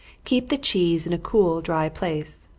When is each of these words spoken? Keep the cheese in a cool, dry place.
Keep 0.25 0.49
the 0.49 0.57
cheese 0.57 1.05
in 1.05 1.13
a 1.13 1.19
cool, 1.19 1.61
dry 1.61 1.87
place. 1.87 2.47